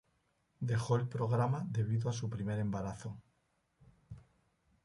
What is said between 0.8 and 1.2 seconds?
el